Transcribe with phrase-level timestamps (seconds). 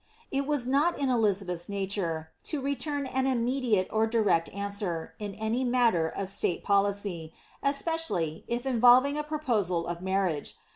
[0.01, 5.35] ^'' It was not in Elizabeth's nature to return an immediate or direct answer, in
[5.35, 10.55] any matter of state policy, especially, if involving a proposal of marriage.